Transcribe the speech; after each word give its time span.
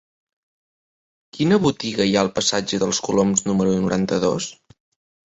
Quina 1.37 1.59
botiga 1.65 2.07
hi 2.11 2.15
ha 2.19 2.23
al 2.25 2.31
passatge 2.39 2.79
dels 2.85 3.03
Coloms 3.09 3.45
número 3.51 3.77
noranta-dos? 3.85 4.49